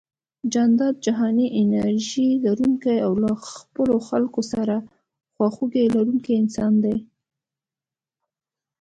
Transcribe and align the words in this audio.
جانداد 0.53 0.95
جهاني 1.05 1.45
انرژي 1.61 2.27
لرونکی 2.43 2.97
او 3.05 3.13
له 3.23 3.31
خپلو 3.51 3.95
خلکو 4.09 4.41
سره 4.53 4.75
خواخوږي 5.35 5.83
لرونکی 5.95 6.33
انسان 6.41 6.73
دی 6.83 6.97